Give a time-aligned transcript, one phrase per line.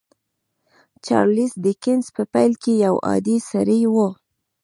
[1.05, 3.95] چارليس ډيکنز په پيل کې يو عادي سړی و.